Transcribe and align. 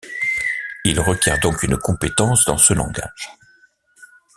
Ils 0.83 0.99
requièrent 0.99 1.39
donc 1.39 1.61
une 1.61 1.77
compétence 1.77 2.45
dans 2.45 2.57
ce 2.57 2.73
langage. 2.73 3.33